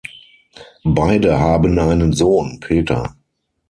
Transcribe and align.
Beide 0.83 1.39
haben 1.39 1.77
einen 1.77 2.11
Sohn, 2.11 2.59
Peter. 2.59 3.15